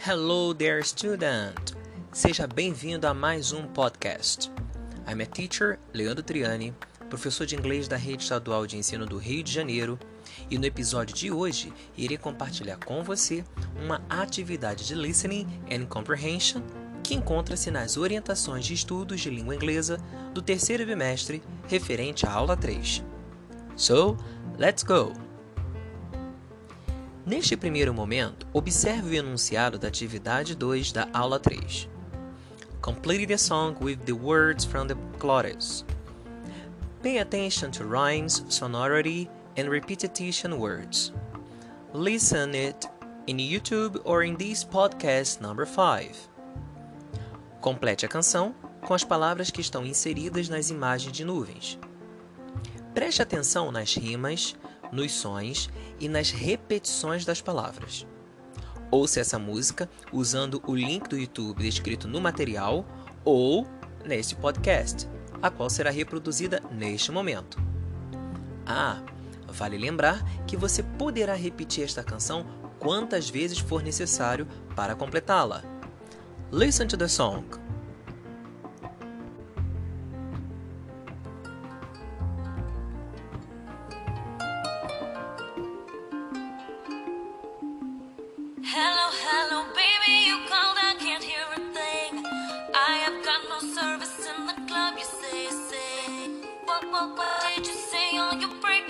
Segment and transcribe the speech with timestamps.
[0.00, 1.74] Hello there, student!
[2.12, 4.48] Seja bem-vindo a mais um podcast.
[5.08, 6.72] I'm a teacher, Leandro Triani,
[7.10, 9.98] professor de inglês da Rede Estadual de Ensino do Rio de Janeiro,
[10.48, 13.44] e no episódio de hoje irei compartilhar com você
[13.84, 16.62] uma atividade de listening and comprehension
[17.02, 19.98] que encontra-se nas orientações de estudos de língua inglesa
[20.32, 23.02] do terceiro bimestre referente à aula 3.
[23.74, 24.16] So,
[24.56, 25.27] let's go!
[27.28, 31.86] Neste primeiro momento, observe o enunciado da atividade 2 da aula 3.
[32.80, 34.96] Complete the song with the words from the.
[37.02, 39.28] Pay attention to rhymes, sonority,
[39.58, 41.12] and repetition words.
[41.92, 42.88] Listen it
[43.26, 46.30] in YouTube or in this podcast number 5.
[47.60, 51.78] Complete a canção com as palavras que estão inseridas nas imagens de nuvens.
[52.94, 54.56] Preste atenção nas rimas,
[54.92, 58.06] nos sons e nas repetições das palavras.
[58.90, 62.86] Ouça essa música usando o link do YouTube descrito no material
[63.24, 63.66] ou
[64.04, 65.06] neste podcast,
[65.42, 67.58] a qual será reproduzida neste momento.
[68.66, 69.02] Ah,
[69.46, 72.46] vale lembrar que você poderá repetir esta canção
[72.78, 75.62] quantas vezes for necessário para completá-la.
[76.50, 77.67] Listen to the song.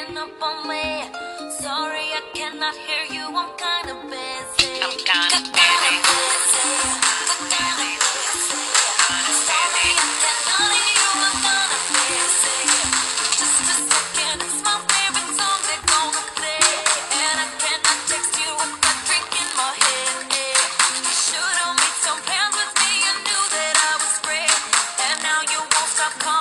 [0.00, 1.04] Breaking up on me.
[1.50, 4.82] Sorry, I cannot hear you, I'm kinda busy.
[4.82, 6.20] I'm kinda busy.
[9.50, 9.96] Sorry,
[26.26, 26.39] I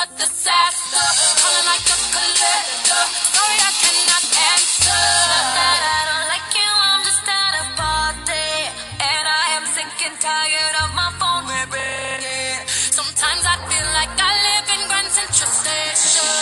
[0.00, 1.06] a disaster.
[1.44, 3.02] Calling like a collector.
[3.36, 5.00] Sorry, I cannot answer.
[5.28, 8.48] Not that I don't like you, I'm just at a party.
[8.96, 12.64] And I am sick and tired of my phone ringing.
[12.96, 16.32] Sometimes I feel like I live in Grand Central Station.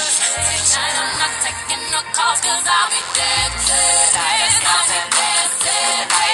[0.71, 4.23] Tonight I'm not taking no calls, cause I'll be dancing.
[4.23, 4.69] I'll be.
[4.71, 6.28] I'll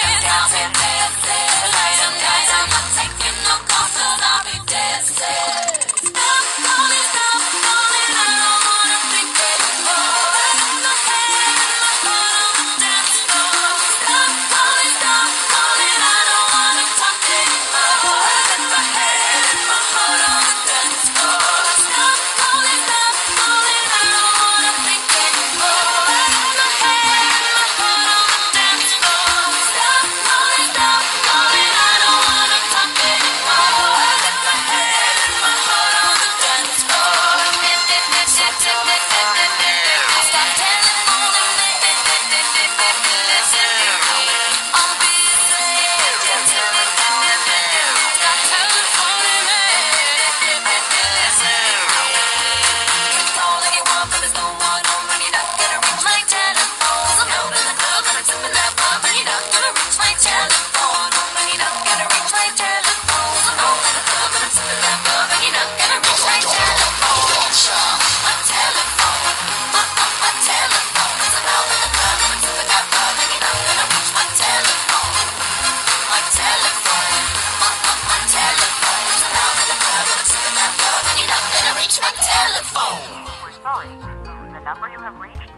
[85.05, 85.53] have reached.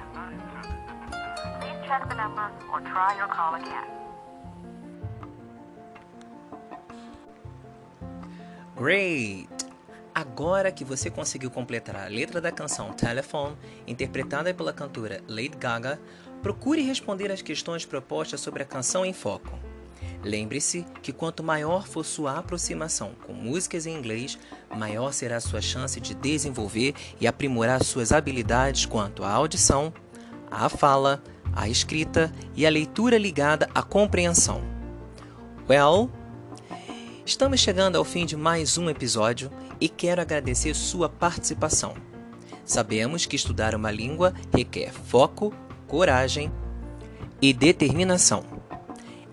[1.61, 3.87] Please check the number or try your call again.
[8.75, 9.49] Great!
[10.13, 13.57] Agora que você conseguiu completar a letra da canção Telephone,
[13.87, 16.01] interpretada pela cantora Lady Gaga,
[16.43, 19.59] procure responder as questões propostas sobre a canção em foco.
[20.27, 24.37] Lembre-se que quanto maior for sua aproximação com músicas em inglês,
[24.77, 29.95] maior será sua chance de desenvolver e aprimorar suas habilidades quanto à audição,
[30.51, 34.61] à fala, à escrita e à leitura ligada à compreensão.
[35.71, 36.11] Well,
[37.25, 39.49] estamos chegando ao fim de mais um episódio
[39.81, 41.95] e quero agradecer sua participação.
[42.65, 45.55] Sabemos que estudar uma língua requer foco,
[45.87, 46.51] coragem
[47.41, 48.45] e determinação.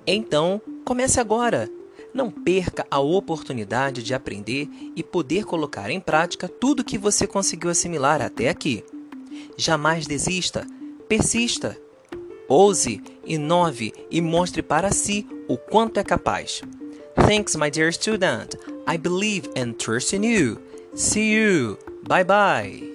[0.06, 1.69] Então, comece agora!
[2.13, 7.71] Não perca a oportunidade de aprender e poder colocar em prática tudo que você conseguiu
[7.71, 8.83] assimilar até aqui.
[9.57, 10.65] Jamais desista,
[11.09, 11.75] persista,
[12.47, 16.62] ouse, inove e mostre para si o quanto é capaz.
[17.15, 18.56] Thanks, my dear student.
[18.88, 20.59] I believe and trust in you.
[20.95, 21.77] See you.
[22.07, 22.93] Bye bye.